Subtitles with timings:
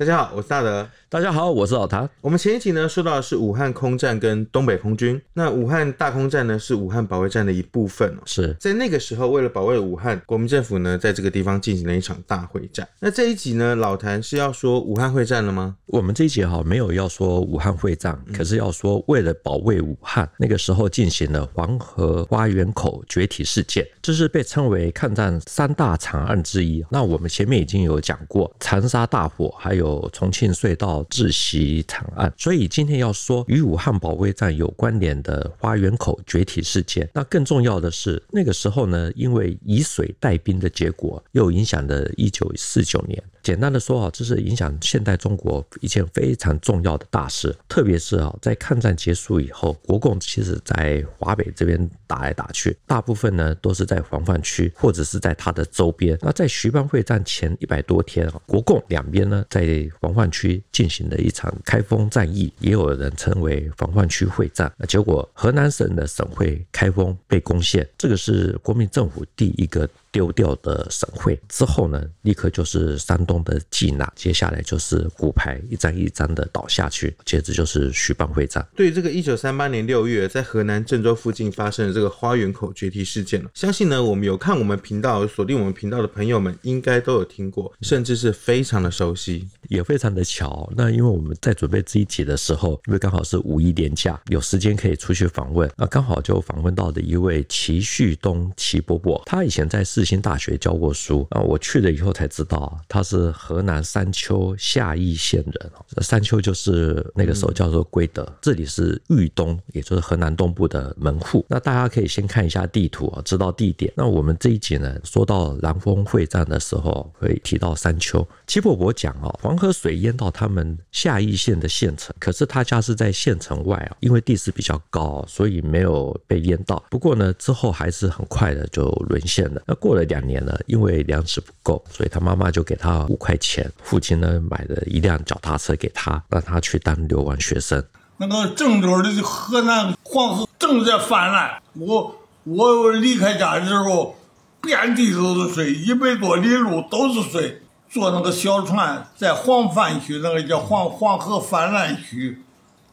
[0.00, 0.88] 大家好，我是大德。
[1.12, 2.08] 大家好，我是老谭。
[2.20, 5.20] 我们前一集呢说到的是武汉空战跟东北空军。
[5.32, 8.22] 那武汉大空战呢是武汉保卫战的一部分哦。
[8.26, 12.88] 是在那个时候，为了保卫武汉，国民政府呢在这个地方进行了一场大会战。
[13.00, 15.74] 那这一集呢，老谭是要说武汉会战了吗？
[15.86, 26.84] 我们这一集哈没有要说武汉会战，可是要说为了保卫武汉，那个时候进行了黄河花园口决体事件，这是被称为抗战三大惨案之一。
[26.88, 37.08] 那我们前面已经有讲过长沙大火，还有重庆隧道窒息惨案，所以今天要说与武汉保卫战有关联的花园口决堤事件。
[37.14, 43.22] 那更重要的是，那个时候呢，因为以水带兵的结果，又影响了一九四九年。
[43.42, 47.54] 简单的说啊，这是影响现代中国一件非常重要的大事。
[47.68, 56.18] 特别是啊，在抗战结束以后，国共其实在华北这边打来打去，大部分呢都是在防范区或者是在它的周边。
[56.20, 64.72] 那在徐蚌会战前一百多天啊，国共两边呢在防范区进行了一场开封战役，也有人称为防范区会战。
[64.76, 69.88] 那结果河南省的省会开封被攻陷，这个是国民政府第一个。
[70.12, 78.66] 丢掉的省会之后呢，立刻就是山东的济南，接下来就是骨牌一张一张的倒下去，接着就是徐蚌会战。
[78.74, 90.70] 对于这个一九三八年六月在河南郑州附近发生的这个花园口决堤事件，相信呢我们有看我们频道、锁定我们频道的朋友们应该都有听过，甚至是非常的熟悉，也非常的巧。
[90.76, 105.70] 那因为我们在准备这一集的时候，因为刚好是五一连假，有时间可以出去访问，那刚好就访问到的一位齐旭东齐伯伯，他以前在世新大学教过书啊，我去了以后才知道他是河南山丘夏邑县人。
[106.00, 111.44] 山丘就是那个时候叫做归德，这里是豫东，也就是河南东部的门户。
[111.50, 113.92] 那大家可以先看一下地图啊，知道地点。
[113.94, 118.26] 那我们这一集呢，说到兰封会战的时候，会提到山丘。
[118.46, 126.82] 齐伯伯讲啊，黄河水淹到他们夏邑县的县城，可是他家是在县城外啊，因为地势比较高，所以没有被淹到。
[126.88, 129.60] 不过呢，之后还是很快的就沦陷了。
[129.66, 130.40] 那过过了两年。
[130.40, 133.70] 了，因为粮食不够，所以他妈妈就给他五块钱。
[133.82, 137.84] 父亲呢，买了一辆脚踏车给他，让他去当留亡学生。
[138.16, 142.14] 那个郑州的河南黄河正在泛滥，我
[142.44, 144.16] 我离开家的时候，
[144.62, 147.60] 遍地都是水，一百多里路都是水。
[147.90, 152.40] 坐那个小船在黄泛区，那个叫黄黄河泛滥区，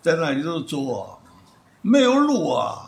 [0.02, 1.16] 在那里头走啊，
[1.82, 2.87] 没有路啊。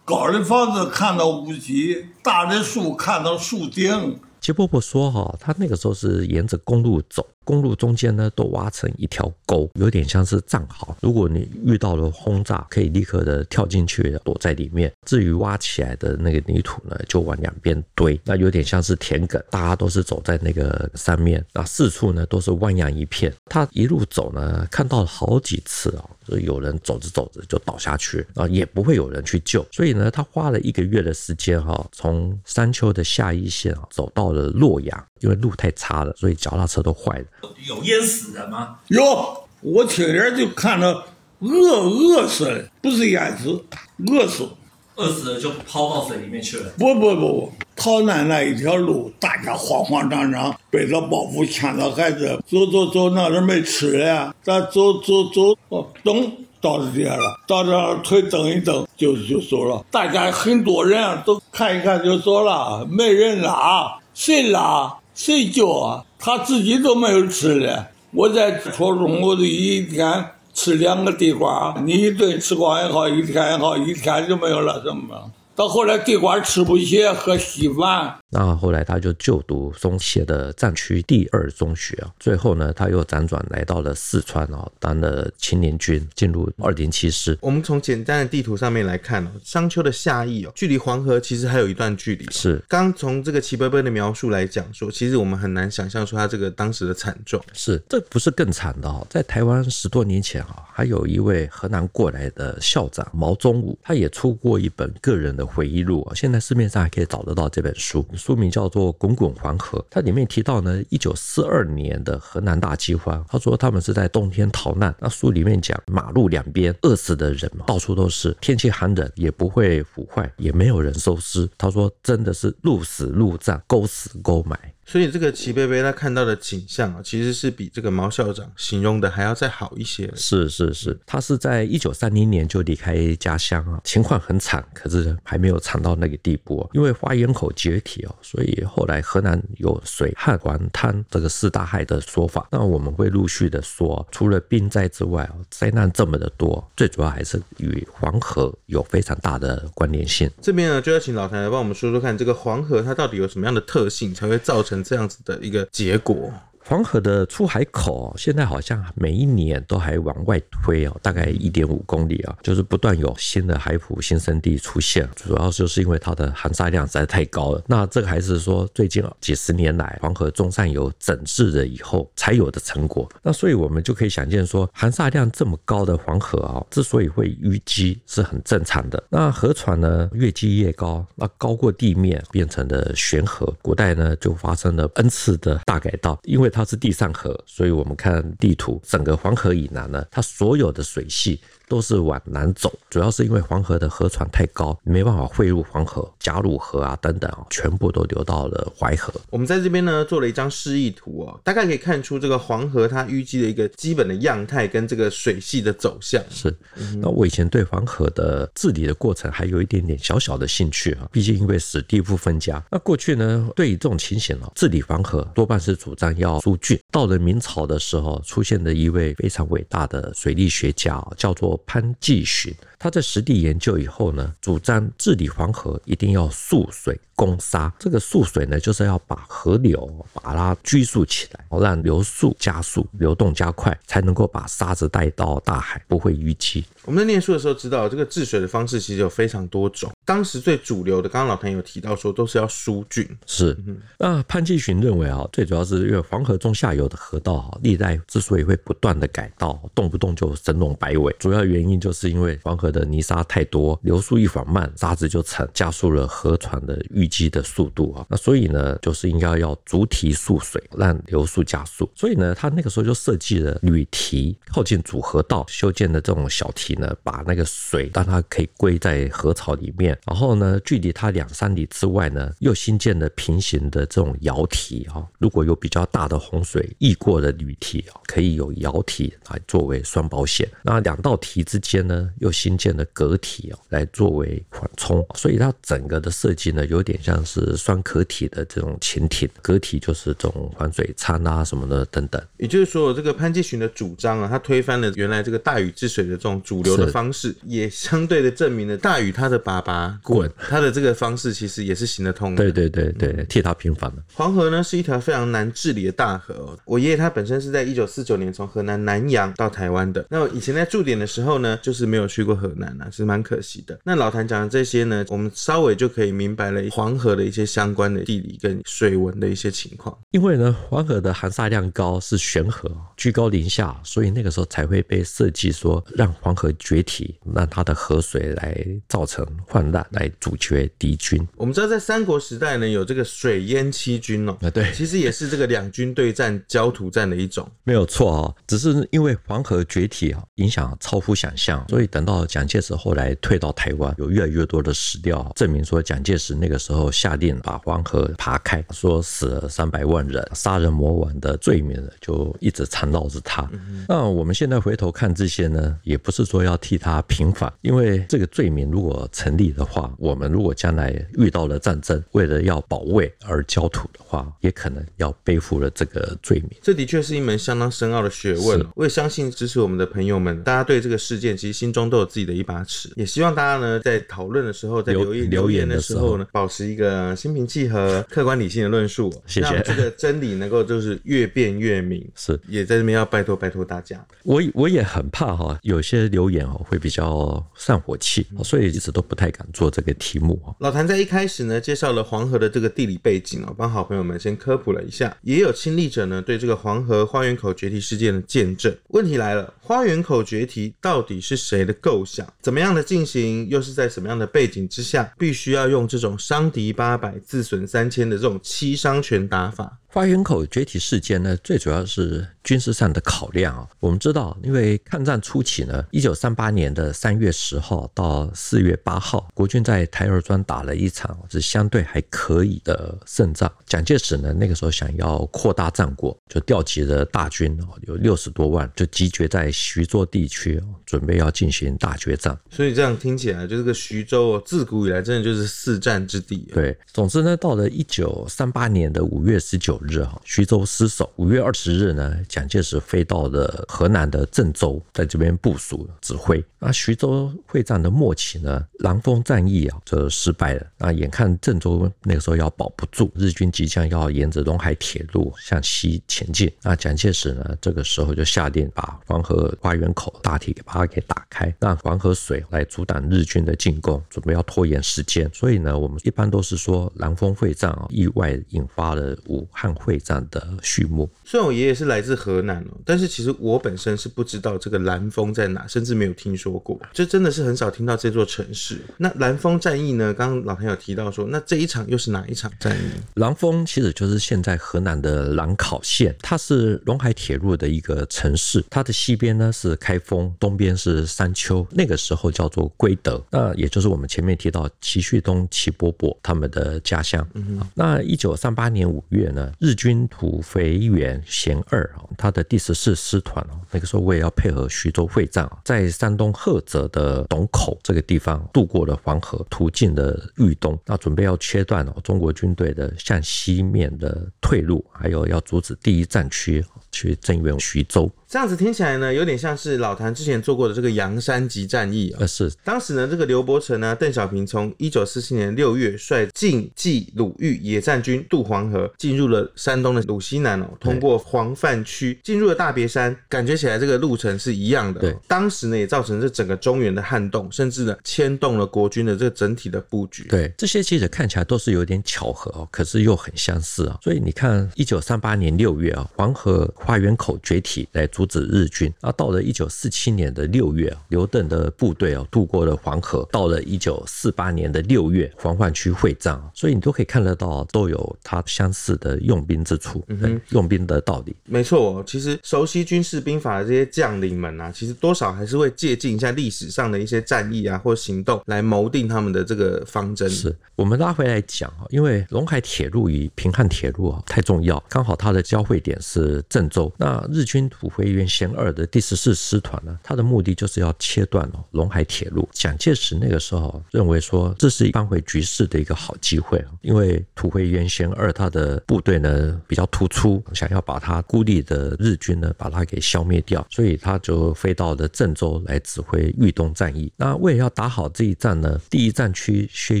[0.08, 4.18] 高的房子看到屋脊，大的树看到树顶。
[4.40, 10.94] 齐伯伯说：“哈，他那个时候是沿着公路走。”公路中间呢，都挖成一条沟，有点像是战壕。
[11.00, 14.92] 如果你遇到了轰炸，可以立刻的跳进去躲在里面。
[15.06, 19.42] 至于挖起来的那个泥土呢，就往两边堆，那有点像是田埂。
[19.48, 23.32] 大家都是走在那个上面，那四处呢都是汪洋一片。
[23.46, 29.64] 他一路走呢，看到了好几次啊、哦，就有人走着走着就倒下去，啊，也不会有人去救。
[29.72, 37.24] 所以呢，他花了一个月的时间哈、哦，从山丘的夏邑县走到了洛阳，因为路太差了，所以脚踏车都坏了。
[37.66, 38.76] 有淹死人吗？
[38.88, 41.04] 有，我亲眼就看到
[41.40, 43.64] 饿饿死了，不是淹死，
[44.06, 44.48] 饿死，
[44.96, 46.70] 饿死了就抛到水里面去了。
[46.78, 59.84] 不不不不，逃难那一条路，大家慌慌张张，背着包袱，牵着孩子，走走走，那都没吃的，咱走走走，哦，咚，到这点了，到这腿蹬一蹬，就就走了。
[59.92, 64.92] 大家很多人都看一看就走了，没人拉，谁拉？
[65.18, 66.04] 谁叫啊？
[66.16, 67.88] 他自己都没有吃的。
[68.12, 70.24] 我在初中，我就一天
[70.54, 75.32] 吃两个地瓜，你一顿吃光也好，一天也好，一天就没有了，怎么？
[75.58, 78.16] 到后来地瓜吃不起，喝稀饭。
[78.30, 82.14] 那后来他就就读松协的战区第二中学啊。
[82.20, 87.36] 最后呢，他又辗转来到了四川啊，当了青年军，进入二零七师。
[87.40, 92.24] 我们从简单的地图上面来看哦，商丘的夏邑哦，距离黄河其实还有一段距离。
[92.30, 97.42] 是，刚从这个齐伯伯的描述来讲说，其实我们很难想象出他这个当时的惨状。
[97.52, 105.47] 是，这不是更惨的哦，在台湾十多年前啊，还有一位河南过来的校长毛宗武，他也出过一本个人的。
[105.48, 109.78] 回忆录啊，现在市面上还可以找得到这本书，书名叫做《滚滚黄河》。
[109.90, 114.94] 它里面提到呢，一九四二年的河南大饥荒，他说他们是在冬天逃难。
[115.00, 121.48] 那书里面讲，马路两边饿死的人到处都是，天气寒冷也不会腐坏，也没有人收尸。
[121.56, 124.58] 他说真的是路死路葬，沟死沟埋。
[124.90, 130.10] 所以这个齐贝贝他看到的景象啊，其实是比这个毛校长形容的还要再好一些。
[130.16, 136.70] 是是是，他是在一九三零年就离开家乡啊，情况很惨，可是还没有惨到那个地步啊。
[136.72, 142.48] 因为花园口决堤哦，所以后来河南有水旱、环滩这个四大害的说法。
[142.50, 150.30] 那我们会陆续的说，除了冰灾之外哦，灾难这么的多，最主要还是与黄河有非常大的关联性。
[150.40, 156.32] 这边呢，就要请老谭来帮我们说说看，这个黄河它到底有什么样的特性，才会造成这样子的一个结果？
[156.68, 167.62] 黄河的出海口现在好像每一年都还往外推哦，大概一点五公里啊，就是不断有新的海埔新生地出现，主要就是因为它的含沙量实在太高了。
[167.66, 173.08] 那这个还是说最近几十年来黄河中上游整治了以后才有的成果。
[173.22, 179.02] 那所以我们就可以想见说，含沙量这么高的黄河啊，之所以会淤积是很正常的。
[179.08, 183.50] 那河船呢越积越高，那高过地面变成了悬河。
[183.62, 191.40] 古代呢就发生了 N 次的大改道，因为它它是地上河，所以我们看地图，整个黄河以南呢，它所有的水系。
[191.68, 199.12] 都是往南走，主要是因为黄河的河床太高，没办法汇入黄河、贾鲁河啊等等啊，全部都流到了淮河。
[199.30, 206.22] 我们在这边呢做了一张示意图哦，大概可以看出这个黄河它淤积的一个基本的样态跟这个水系的走向。
[206.30, 206.56] 是，
[206.96, 212.62] 那我以前对黄河的治理的过程还有一点点小小的兴趣啊，毕竟因为史地不分家。
[212.70, 216.78] 那过去呢，对于这种情形哦，治理黄河多半是主张要疏浚。
[216.90, 221.57] 到了明朝的时候，出现了一位非常伟大的水利学家，叫做。
[221.66, 226.98] 潘季寻，他在实地研究以后呢，主张治理黄河一定要溯水。
[227.14, 236.64] 攻沙，这个溯水呢，就是要把河流把它拘束起来，让流速加速，流动加快，才能够把沙子带到大海，不会淤积。
[236.88, 239.92] 我们在念书的时候知道，这个治水的方式其实有非常多种。
[240.06, 243.06] 当时最主流的，刚刚老谭有提到说，都是要疏浚。
[243.26, 243.54] 是，
[243.98, 257.06] 那潘继寻认为啊，最主要是因为黄河中下游的河道啊，历代之所以会不断的改道，动不动就神龙摆尾，主要原因就是因为黄河的泥沙太多，流速一缓慢，沙子就沉，加速了河船的淤。
[257.08, 261.90] 积的速度啊，那所以呢，就是应该要逐堤蓄水，让流速加速。
[261.94, 269.98] 所以呢，他那个时候就设计了铝堤，靠近主河道修建的这种小堤呢，把那个水让它可以归在河槽里面。
[270.06, 275.04] 然后呢，距离它两三里之外呢，又新建了平行的这种窑体啊。
[275.18, 280.48] 如果有比较大的洪水溢过的铝体啊，可以有窑体来作为双保险。
[280.62, 285.04] 那两道堤之间呢，又新建了隔体啊，来作为缓冲。
[285.14, 286.98] 所以它整个的设计呢，有点。
[287.00, 292.20] 像是双壳体的这种潜艇，隔体就是这种环水舱啊什么的等等。
[292.36, 302.44] 也就是说，这个潘季寻的主张啊，他推翻了原来这个大禹治水的这种主流的方式，也相对的证明了大禹他的爸爸滚他的这个方式其实也是行得通的。
[302.50, 303.96] 对对对对，替他平反了。
[304.14, 306.58] 黄河呢是一条非常难治理的大河哦。
[306.64, 310.04] 我爷爷他本身是在一九四九年从河南南阳到台湾的。
[310.10, 313.78] 那我以前在驻点的时候呢，就是没有去过河南啊，是蛮可惜的。
[313.84, 316.58] 那老谭讲的这些呢，我们稍微就可以明白了。
[316.70, 331.26] 黄河的一些相关的地理跟水文的一些情况，因为呢，黄河的含沙量高，是悬河，居高临下，所以那个时候才会被设计说让黄河决堤，让它的河水来造成泛滥，来阻绝敌军。
[331.36, 346.88] 我们知道在三国时代呢，有这个水淹七军哦，啊对，其实也是这个两军对战焦土战的一种， 没有错啊，只是因为黄河决堤啊，影响超乎想象，所以等到蒋介石后来退到台湾，有越来越多的史料证明说蒋介石那个时候。
[346.90, 353.48] 下令把黄河扒开，说死了三百万人，杀人魔王的罪名就一直缠绕着他。
[353.52, 366.50] 嗯、那我们现在回头看这些呢，也不是说要替他平反，因为这个罪名如果成立的话，我们如果将来遇到了战争，为了要保卫而焦土的话，也可能要背负了这个罪名。
[366.62, 368.64] 这的确是一门相当深奥的学问。
[368.76, 372.90] 我也相信支持我们的朋友们，大家对这个事件其实心中都有自己的一把尺。
[372.94, 376.68] 也希望大家呢，在讨论的时候，在留言留言的时候呢，保持。
[376.68, 379.54] 一个心平气和、客观理性的论述， 谢谢。
[379.54, 382.06] 让这个真理能够就是越辩越明。
[382.14, 384.06] 是，也在这边要拜托拜托大家。
[384.22, 390.40] 我我也很怕哈，有些留言哦会比较散火气，所以一直都不太敢做这个题目。
[390.60, 398.74] 老谭在一开始呢，介绍了黄河的这个地理背景哦，帮好朋友们先科普了一下，也有亲历者呢对这个黄河花园口决堤事件的见证。
[398.88, 402.26] 问题来了，花园口决堤到底是谁的构想？
[402.40, 403.48] 怎么样的进行？
[403.48, 405.12] 又是在什么样的背景之下？
[405.18, 409.78] 必须要用这种伤敌八百，自损三千的这种七伤拳打法。
[409.90, 413.66] 花园口决堤事件呢，最主要是军事上的考量啊。
[413.80, 423.50] 我们知道，因为抗战初期呢，一九三八年的三月十号到四月八号，国军在台儿庄打了一场是相对还可以的胜仗。
[423.66, 432.36] 蒋介石呢，那个时候想要扩大战果，就调集了大军哦，有六十多万，就集结在徐州地区，准备要进行大决战。
[432.50, 436.48] 所以这样听起来，就这个徐州自古以来真的就是四战之地。
[436.52, 441.08] 对，总之呢，到了一九三八年的五月十九日哈，徐州失守。
[441.16, 446.42] 五月二十日呢，蒋介石飞到了河南的郑州，在这边部署指挥。
[446.58, 450.66] 那徐州会战的末期呢，狼峰战役啊就失败了。
[450.78, 456.50] 那眼看郑州那个时候要保不住，日军即将要沿着陇海铁路向西前进。
[456.62, 465.30] 那蒋介石呢，这个时候就下令把黄河花园口大堤给把它给打开，让黄河水来阻挡日军的进攻，准备要拖延时间。
[465.34, 471.08] 所以呢，我们一般都是说狼峰会战啊，意外引发了武汉会战的序幕。
[471.24, 476.58] 虽然我爷爷是来自河南哦，但是其实我本身是不知道这个兰峰在哪，甚至没有听说。
[476.58, 478.78] 过，这真的是很少听到这座城市。
[478.96, 480.12] 那兰峰战役呢？
[480.12, 482.80] 刚刚老谭有提到说，那这一场又是哪一场战役？
[483.14, 488.64] 兰峰其实就是现在河南的兰考县，它是陇海铁路的一个城市。
[488.68, 491.66] 它的西边呢是开封，东边是山丘。
[491.70, 497.26] 那个时候叫做归德，那也就是我们前面提到齐旭东、齐伯伯他们的家乡。
[497.34, 506.28] 嗯、那一九三八年五月呢，日军土肥原贤二啊，他的第十四师团那个时候我也要配合徐州会战啊在山东。
[506.32, 518.10] 菏泽的董口这个地方渡过了黄河，途径了豫东，那准备要切断哦中国军队的向西面的退路，还有要阻止第一战区去增援徐州。
[518.30, 522.26] 这样子听起来呢，有点像是老谭之前做过的这个阳山集战役啊、哦。
[522.26, 535.02] 是，当时呢，这个刘伯承呢，邓小平从一九四七年六月率晋冀鲁豫野战军渡黄河，进入了山东的鲁西南哦，通过黄泛区，进入了大别山，感觉起来这个路程是一样的、哦。
[535.02, 540.24] 对，当时呢，也造成这整个中原的撼动，甚至呢，牵动了国军的这个整体的布局。
[540.24, 543.98] 对，这些其实看起来都是有点巧合哦，可是又很相似啊、哦。
[544.02, 548.08] 所以你看，一九三八年六月啊，黄河花园口决堤来。
[548.08, 548.92] 阻止日军。
[549.00, 553.28] 啊到了一九四七年的六月啊，刘邓的部队啊渡过了黄河。
[553.30, 556.40] 到了一九四八年的六月，黄泛区会战。
[556.54, 561.36] 所以你都可以看得到，都有它相似的用兵之处，嗯哼，用兵的道理。
[561.44, 570.28] 没错，其实熟悉军事兵法的这些将领们啊，其实多少还是会借鉴一下历史上的一些战役啊或行动，来谋定他们的这个方针。
[570.28, 576.92] 是我们拉回来讲啊，因为陇海铁路与平汉铁路啊太重要，刚好它的交汇点是郑州。
[576.96, 582.48] 那日军土肥原贤二的第十四师团呢，他的目的就是要切断哦陇海铁路。
[582.52, 597.12] 蒋介石那个时候认为说，这是扳回局势的一个好机会，因为土肥原贤二他的部队呢比较突出，想要把他孤立的日军呢把他给消灭掉，所以他就飞到了郑州来指挥豫东战役。
[597.16, 600.00] 那为了要打好这一战呢，第一战区薛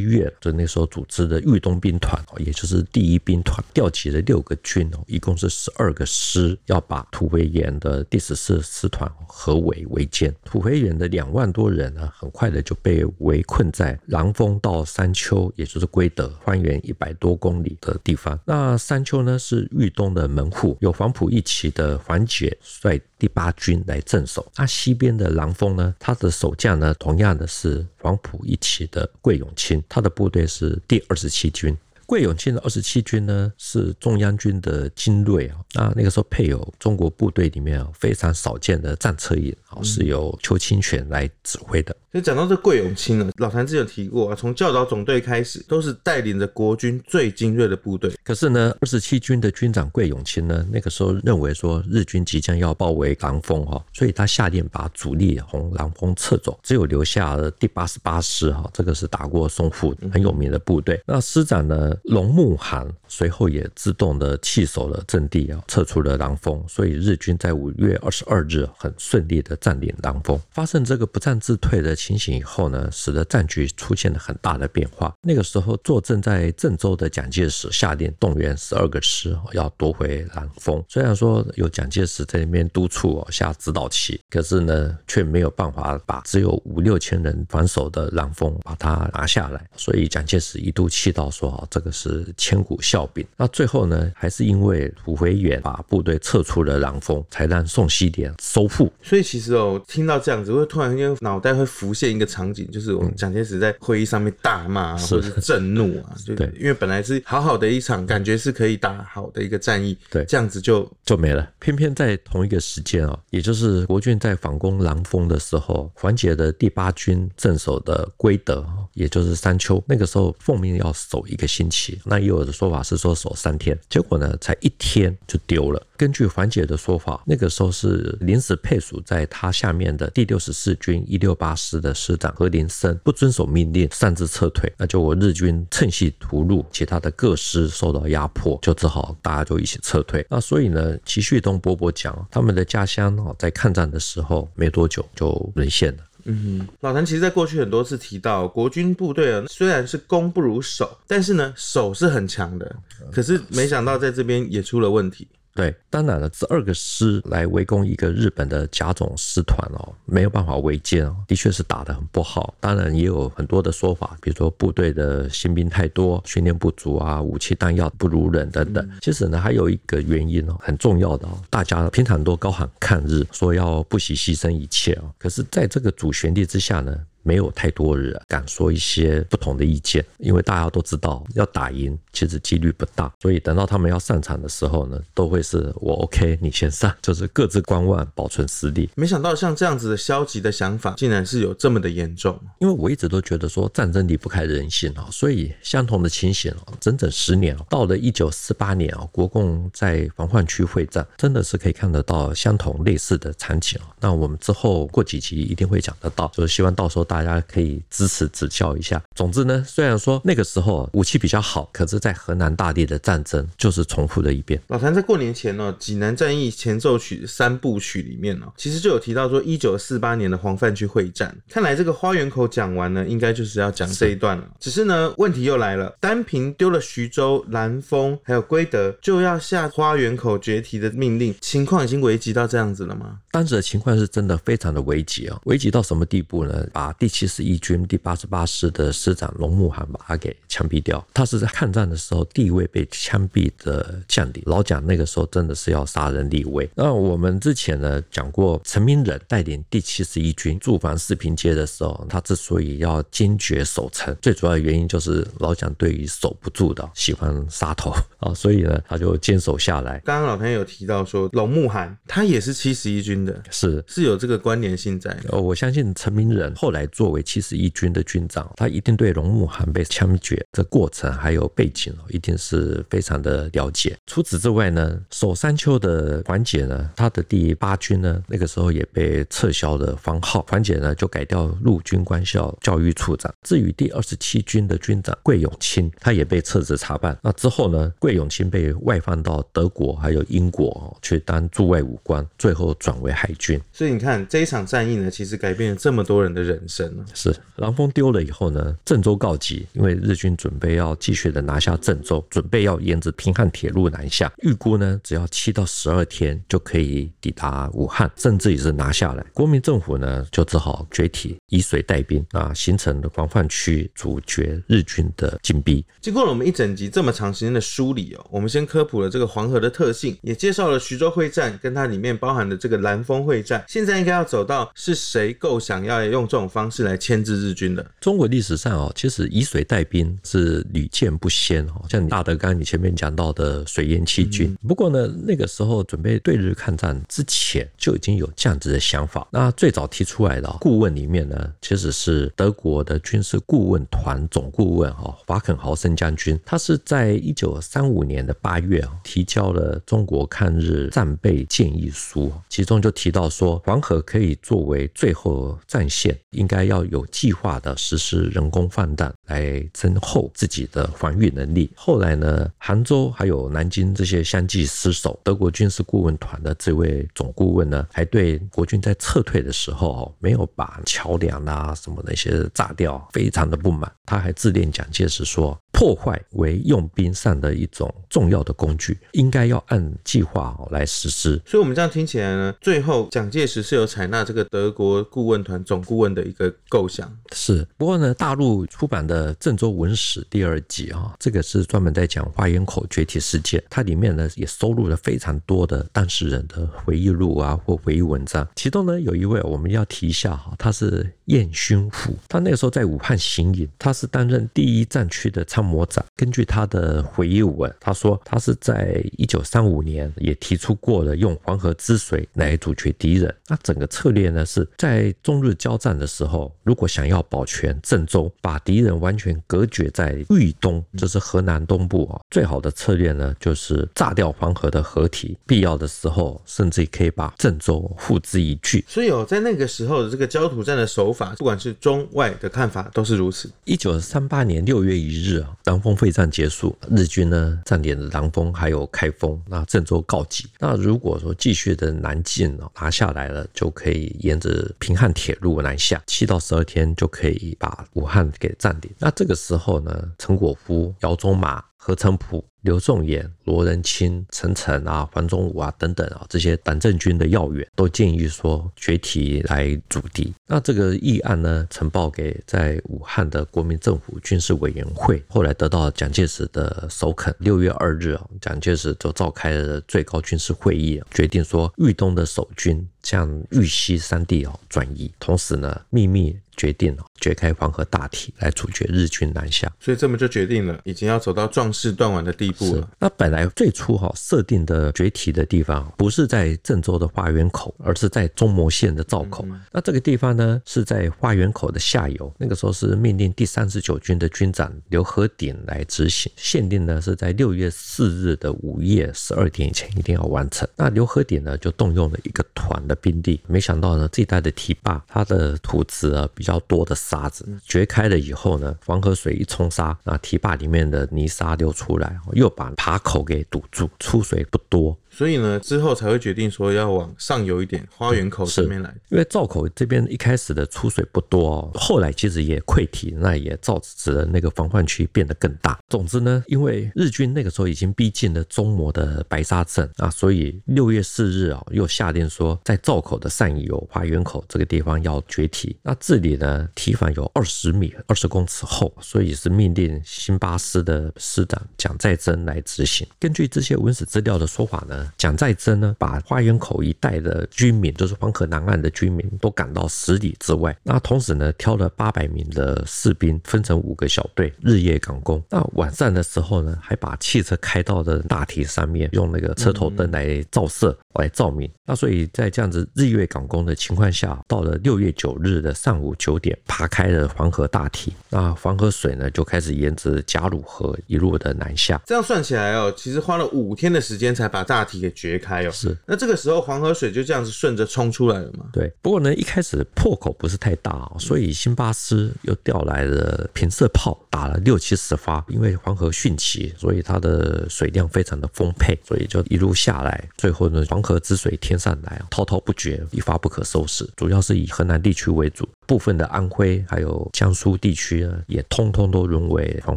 [0.00, 8.04] 岳就那时候组织的豫东兵团，也就是第一兵团，调集了六个军哦，一共是十二个师，要把土肥原的。
[8.04, 18.38] 第十四师团合围围歼，土肥原的两万多人呢，很快的就被围困在狼峰到山丘，也就是归德，方圆一百多公里的地方。
[18.44, 24.50] 那山丘呢，是豫东的门户，有黄埔一期的黄杰率第八军来镇守。
[24.56, 31.76] 那西边的狼峰呢，他的守将呢，同样的是黄埔一期的桂永清，他的部队是第二十七军。
[32.08, 35.60] 桂永清的二十七军呢，是中央军的精锐啊。
[35.74, 41.94] 那那个时候配有中国部队里面非常少见的战车营，是由邱清泉来指挥的。
[42.18, 48.12] 就讲到这桂永清呢，老谭之前有提过啊，从教导总队开始，都是带领着国军最精锐的部队。
[48.24, 61.00] 可是呢，二十七军的军长桂永清呢，那个时候认为说日军即将要包围狼峰哈，所以他下令把主力从狼峰撤走，只有留下了第八十八师哈，这个是打过淞沪很有名的部队。
[61.06, 75.12] 那师长呢，龙木涵随后也自动的弃守了阵地啊，撤出了狼峰，所以日军在五月二十二日很顺利的占领狼峰，发生这个不战自退的情形以后呢，使得战局出现了很大的变化。
[75.20, 80.82] 那个时候坐镇在郑州的蒋介石下令动员十二个师要夺回狼峰。
[80.88, 89.68] 虽然说有蒋介石在那边督促下指导棋，可是呢，却没有办法把只有五六千人防守的狼峰把它拿下来。
[89.76, 98.90] 所以蒋介石一度气到说：“啊，这个是千古笑柄。”那最后呢，还是因为土肥原把部队撤出了狼峰，才让宋希濂收复。
[99.02, 101.87] 所以其实哦，听到这样子，会突然间脑袋会浮。
[101.88, 111.50] 浮现一个场景，就是我们蒋介石在会议上面大骂、啊、或者是震怒啊， 就因为本来是好好的一场，感觉是可以打好的一个战役，对，这样子就就没了。
[111.58, 125.82] 偏偏在同一个时间啊，也就是国军在反攻狼峰的时候，缓解的第八军镇守的归德，也就是山丘，那个时候奉命要守一个星期，那也有的说法是说守三天，结果呢，才一天就丢了。
[125.96, 140.26] 根据缓解的说法，那个时候是临时配属在他下面的第六十四军一六八师的师长何林森不遵守命令，擅自撤退，那就我日军趁隙屠戮，其他的各师受到压迫，就只好大家就一起撤退。
[140.30, 145.98] 那所以呢，齐旭东伯伯讲，他们的家乡哦，在抗战的时候没多久就沦陷了。
[146.24, 152.76] 嗯哼，老谭其实在过去很多次提到，国军部队啊，虽然是攻不如守，但是呢，守是很强的。
[153.10, 155.26] 可是没想到在这边也出了问题。
[155.58, 162.54] 对，当然了，这二个师来围攻一个日本的甲种师团哦，没有办法围歼哦，的确是打得很不好。
[162.60, 168.88] 当然也有很多的说法，比如说部队的新兵太多，训练不足啊，武器弹药不如人等等。
[169.00, 176.96] 其实呢，还有一个原因哦，很重要的哦，大家平常都高喊抗日，说要不惜牺牲一切哦，可是在这个主旋律之下呢，
[177.28, 188.88] 没有太多人敢说一些不同的意见，因为大家都知道要打赢其实几率不大，所以等到他们要上场的时候呢，都会是我 OK，你先上， 就是各自观望，保存实力。
[188.94, 192.40] 没想到像这样子的消极的想法，竟然是有这么的严重。
[192.60, 203.78] 因为我一直都觉得说战争离不开人性啊，所以相同的情形啊，整整十年，到了一九四八年啊，国共在防患区会战，真的是可以看得到相同类似的场景。
[204.00, 207.17] 那我们之后过几集一定会讲得到，就是希望到时候大。
[207.18, 209.02] 大家可以支持指教一下。
[209.14, 214.60] 总之呢，虽然说那个时候武器比较好，可是，在河南大地的战争就是重复了一遍。
[214.68, 221.36] 老谭在过年前呢，《济南战役前奏曲》三部曲里面呢，其实就有提到说，一九四八年的黄泛区会战。
[221.48, 224.44] 看来这个花园口讲完呢，应该就是要讲这一段了。
[224.60, 233.18] 只是呢，问题又来了，单凭丢了徐州、兰丰还有归德，就要下花园口决堤的命令，情况已经危急到这样子了吗？
[233.30, 235.40] 当时的情况是真的非常的危急啊！
[235.44, 236.66] 危急到什么地步呢？
[236.72, 241.06] 把第七十一军第八十八师的师长龙慕涵把他给枪毙掉。
[241.14, 244.42] 他是在抗战的时候第一位被枪毙的将领。
[244.46, 246.68] 老蒋那个时候真的是要杀人立威。
[246.74, 260.00] 那我们之前呢讲过，陈明仁带领第七十一军驻防四平街的时候，他之所以要坚决守城，最主要的原因就是老蒋对于守不住的喜欢杀头啊， 所以呢他就坚守下来。
[260.04, 265.16] 刚刚老谭有提到说龙慕涵他也是七十一军的，是是有这个关联性在。
[265.28, 273.96] 哦我相信陈明仁后来作为七十一军的军长，他一定对龙慕涵被枪决的过程还有背景哦，一定是非常的了解。
[274.06, 283.32] 除此之外呢，守山丘的缓解呢，他的第八军呢，那个时候也被撤销了番号，缓解呢就改掉陆军官校教育处长。
[283.42, 287.16] 至于第二十七军的军长桂永清，他也被撤职查办。
[287.22, 293.60] 那之后呢，桂永清被外放到德国还有英国去当驻外武官，最后转为海军。
[293.72, 296.77] 所以你看这一场战役呢，其实改变了这么多人的人生。
[297.14, 309.24] 是狼峰丢了以后呢，郑州告急，因为日军准备要继续的拿下郑州，准备要沿着平汉铁路南下，预估呢只要七到十二天就可以抵达武汉，甚至也是拿下来。
[309.32, 315.84] 国民政府呢就只好决堤以水带兵啊，形成了黄泛区阻绝日军的进逼。
[316.00, 323.64] 经过了我们一整集这么长时间的梳理哦，我们先科普了这个黄河的特性，也介绍了徐州会战跟它里面包含的这个兰丰会战。
[323.68, 327.84] 现在应该要走到是谁构想要用这种方式来牵制日军的？
[328.00, 331.84] 中国历史上哦，其实以水带兵是屡见不鲜哦。
[331.88, 339.26] 像大德刚刚你前面讲到的水淹七军，不过呢，那个时候准备对日抗战之前就已经有这样子的想法。
[339.30, 361.70] 那最早提出来的顾问里面呢，其实是德国的军事顾问团总顾问哈法肯豪森将军，他是在一九三五年的八月啊提交了中国抗日战备建议书，其中就提到说黄河可以作为最后战线，应该还要有计划的实施人工放弹来增厚自己的防御能力。
[361.76, 373.88] 后来呢，杭州还有南京这些相继失守，德国军事顾问团的这位总顾问呢，还对国军在撤退的时候没有把桥梁啊什么那些炸掉，非常的不满。
[374.04, 381.40] 他还致电蒋介石说，破坏为用兵上的一种重要的工具，应该要按计划来实施。
[381.46, 387.10] 所以，我们这样听起来呢，最后蒋介石是有采纳这个德国顾问团总顾问的一个构想。
[387.32, 398.46] 是，不过呢，大陆出版的《郑州文史》第二集啊，这个是专门在讲花园口崛起事件，它里面呢也收录了非常多的当事人的回忆录啊或回忆文章。
[398.54, 406.04] 其中呢有一位我们要提一下哈，他是彦勋辅，他那个时候在武汉行营，他是担任第一战区的参谋长。
[406.16, 413.34] 根据他的回忆文，他说他是在一九三五年也提出过了用黄河之水来阻绝敌人。
[413.46, 428.82] 那整个策略呢，是在中日交战的时候，如果想要保全郑州，把敌人完全隔绝在豫东，这是河南东部啊，最好的策略呢，就是炸掉黄河的河堤，必要的时候甚至可以把郑州付之一炬。
[428.88, 433.50] 所以哦，在那个时候的这个焦土战的手法，不管是中外的看法都是如此。
[433.64, 440.46] 一九三八年六月一日啊，南丰会战结束，日军呢占领了南丰还有开封，那郑州告急。
[440.60, 448.90] 那如果说继续的南进啊，拿下来了，就可以沿着平汉铁路南下，七到十二天就可以把武汉给占领。
[449.00, 451.64] 那这个时候呢，陈果夫、姚宗玛。
[451.78, 460.34] 何成甫、刘仲衍、罗仁卿、陈诚啊、黄忠武啊等等啊，这些党政军的要员都建议说决堤来阻敌。
[460.46, 467.34] 那这个议案呢，呈报给在武汉的国民政府军事委员会，后来得到蒋介石的首肯。
[467.38, 476.36] 六月二日啊，蒋介石就召开了最高军事会议，决定说豫东的守军向豫西三地啊转移，同时呢秘密。
[476.58, 482.90] 决定了掘开黄河大堤来阻绝日军南下，所以这么就决定了，已经要走到壮士断腕的地步了。
[482.98, 489.44] 那本来最初哈设定的决堤的地方不是在郑州的花园口，而是在中牟县的灶口。
[489.48, 500.68] 嗯、那这个地方呢是在花园口的下游，那个时候是命令第三十九军的军长刘和鼎来执行，限定呢是在六月四日的午夜十二点以前一定要完成。
[500.74, 506.47] 那刘和鼎呢就动用了一个团的兵力，没想到呢这一带的堤坝它的土质啊比。
[506.48, 514.96] 比较多的沙子掘开了以后呢，黄河水一冲沙，那堤坝里面的泥沙流出来，又把爬口给堵住，出水不多。
[515.10, 518.94] 所以呢，之后才会决定说要往上游一点，花园口这边来。
[519.08, 525.78] 因为灶口这边一开始的出水不多哦，后来其实也溃堤，那也造成了那个防范区变得更大。
[525.88, 535.76] 总之呢，因为日军那个时候已经逼近了中模的白沙镇啊，所以六月四日啊，又下令说在灶口的上游花园口这个地方要决堤。
[535.82, 543.06] 那这里呢，堤防有二十米、二十公尺厚，所以是命令新巴师的师长蒋再增来执行。
[543.18, 544.97] 根据这些文史资料的说法呢。
[545.16, 550.76] 蒋再珍呢，把花园口一带的居民，就是黄河南岸的居民，都赶到十里之外。
[550.82, 555.42] 那同时呢，挑了八百名的士兵，分成五个小队，日夜赶工。
[555.50, 561.70] 那晚上的时候呢，还把汽车开到的大堤上面，用那个车头灯来照射，来照明。
[561.84, 568.12] 那所以在这样子日夜赶工的情况下，到了六月九日的上午九点，爬开了黄河大堤。
[568.30, 572.00] 那黄河水呢，就开始沿着贾鲁河一路的南下。
[572.06, 575.70] 这样算起来哦，其实花了五天的时间才把大堤给掘开哦。
[575.70, 575.96] 是。
[576.06, 578.66] 那这个时候黄河水就这样子顺着冲出来了嘛？
[578.72, 578.92] 对。
[579.02, 585.44] 不过呢，一开始破口不是太大哦，所以新巴斯又调来了平射炮，打了六七十发。
[585.48, 594.08] 因为黄河汛期，所以它的水量非常的丰沛，所以就一路下来，最后呢，黄河之水天上来，滔滔不绝，一发不可收拾。
[594.16, 595.68] 主要是以河南地区为主。
[595.86, 599.96] 部分的安徽还有江苏地区呢，也通通都沦为防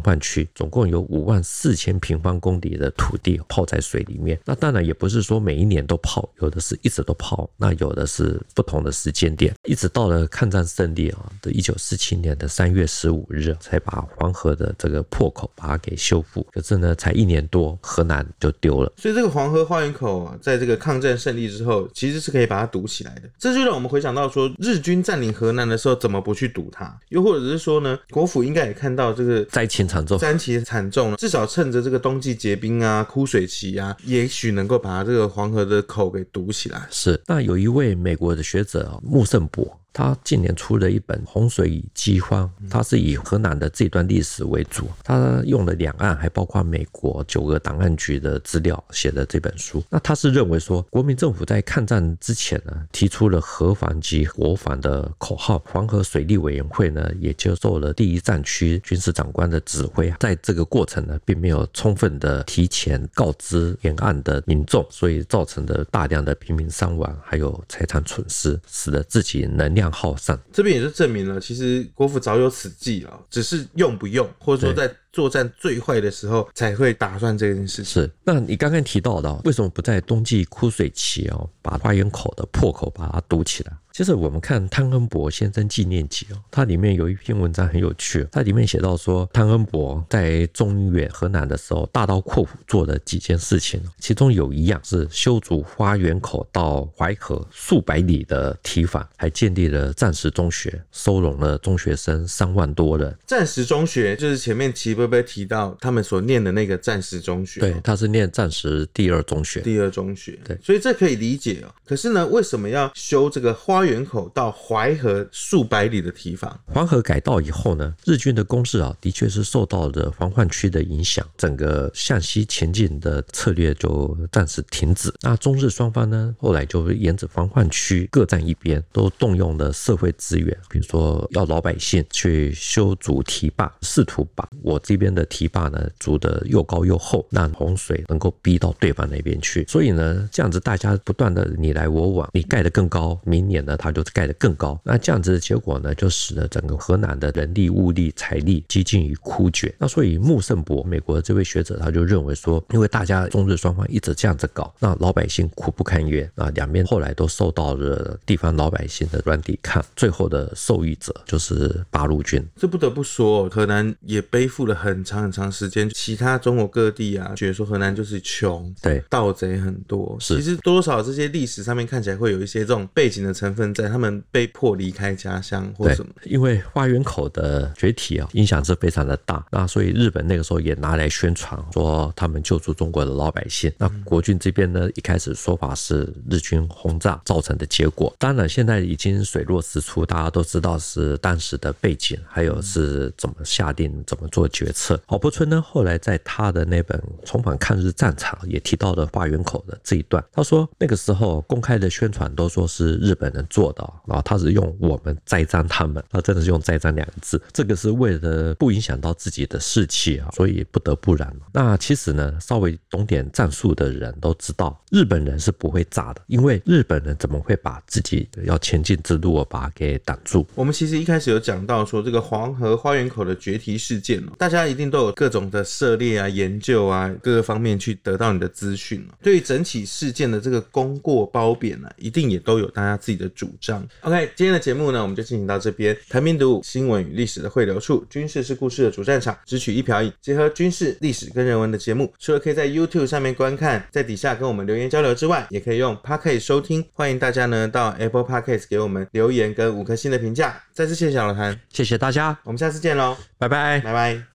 [0.00, 4.40] 范区，总共有五万四千平方公里的土地泡在水里面。
[4.46, 16.46] 那当然也不是说每一年都泡，有的是一直都泡，那有的是不同的时间点，一直到了抗战胜利啊的一九四七年的三月十五日，才把黄河的这个破口把它给修复。
[16.52, 18.90] 可是呢，才一年多，河南就丢了。
[18.96, 23.22] 所以这个黄河花园口啊，在这个抗战胜利之后，其实是可以把它堵起来的。
[23.38, 25.76] 这就让我们回想到说，日军占领河南的。
[25.82, 26.96] 时候怎么不去堵它？
[27.08, 27.98] 又或者是说呢？
[28.12, 36.86] 国府应该也看到这个灾情惨重，灾情惨重，至少趁着这个冬季结冰啊、枯水期啊，也许能会把这个黄河的口给堵起来。
[36.90, 37.20] 是。
[37.26, 39.81] 那有一位美国的学者穆圣博。
[39.92, 49.82] 他近年出了一本《洪水与饥荒》，他是以河南的这段历史为主，他用了两岸还包括美国九个档案局的资料写的这本书。
[49.90, 69.81] 那他是认为说，国民政府在抗战之前呢，提出了河防及国防的口号，黄河水利委员会呢也接受了第一战区军事长官的指挥，在这个过程呢，并没有充分的提前告知沿岸的民众，所以造成的大量的平民伤亡还有财产损失，使得自己能量。
[69.90, 77.84] 耗散，这边也是证明了，其实国府早有此计了，只是用不用，或者说在作战最坏的时候才会打算这件事情。
[77.84, 83.72] 是，那你刚刚提到的，为什么不在冬季枯水期哦，把花园口的破口把它堵起来？
[83.92, 103.14] 其实我们看汤恩伯先生纪念集哦，它里面有一篇文章很有趣，它里面写到说，汤恩伯在中原河南的时候，大刀阔斧做了几件事情，其中有一样是修筑花园口到淮河数百里的堤防，还建立了战时中学，收容了中学生三万多人。
[103.26, 111.68] 战时中学就是前面齐伯伯提到他们所念的那个战时中学，对，他是念战时第二中学，第二中学，对，所以这可以理解哦。
[111.84, 113.81] 可是呢，为什么要修这个花？
[113.82, 125.12] 花园口到淮河数百里的堤防，黄河改道以后呢，日军的攻势啊，的确是受到了防患区的影响，整个向西前进的策略就暂时停止。
[125.22, 139.66] 那中日双方呢，后来就沿着防患区各站一边，都动用了社会资源，比如说要老百姓去修筑堤坝，试图把我这边的堤坝呢筑得又高又厚，让洪水能够逼到对方那边去。
[139.66, 143.71] 所以呢，这样子大家不断的你来我往，你盖得更高，明年呢？
[143.76, 149.74] 它就盖得更高，那这样子的结果呢，就使得整个河南的人力、物力、财力几近于枯竭。
[149.78, 162.44] 那所以穆胜博，美国的这位学者，他就认为说，因为大家中日双方一直这样子搞，那老百姓苦不堪言啊，两边后来都受到了地方老百姓的软抵抗，最后的受益者就是八路军。
[162.56, 173.61] 这不得不说，河南也背负了很长很长时间，其他中国各地啊，觉得说河南就是穷，对，盗贼很多，是，其实多少这些历史上面看起来会有一些这种背景的成分。
[173.74, 179.44] 在他们被迫离开家乡或什么，因为花园口的崛起啊，影响是非常的大。
[179.50, 183.70] 那所以日本那个时候也拿来宣传，说他们救助中国的老百姓。
[183.76, 188.14] 那国军这边呢，一开始说法是日军轰炸造成的结果。
[188.18, 194.98] 当然现在已经水落石出，大家都知道是当时的背景，还有是怎么下定、怎么做决策。
[195.06, 200.24] 郝柏村呢，后来在他的那本《重返抗日战场》也提到了花园口的这一段。
[200.32, 203.46] 他说那个时候公开的宣传都说是日本人。
[203.52, 211.30] 做到，然后他是用我们栽赃他们，他真的是用栽赃两个字，这个是为了不影响到自己的士气啊，所以不得不然。
[211.52, 220.46] 那其实呢，稍微懂点战术的人都知道，日本人是不会炸的，因为日本人怎么会把自己要前进之路把它给挡住？
[220.54, 229.06] 我们其实一开始有讲到说，这个黄河花园口的决堤事件，大家一定都有各种的涉猎啊、研究啊，各个方面去得到你的资讯。
[229.22, 233.30] 对于整起事件的这个功过褒贬呢，一定也都有大家自己的。
[233.42, 233.84] 主张。
[234.02, 235.96] OK，今天的节目呢，我们就进行到这边。
[236.08, 242.12] 谭兵读武，新闻与历史的汇流处，军事是故事的主战场，只取一瓢饮，结合军事、历史跟人文的节目。
[242.20, 246.84] 除了可以在 YouTube 上面观看，在底下跟我们留言交流之外，也可以用 Podcast 收听。
[246.92, 250.62] 欢迎大家呢到 Apple Podcast 给我们留言跟五颗星的评价。
[250.72, 254.31] 再次谢谢小老谭，谢谢大家，我们下次见喽，拜拜，拜拜。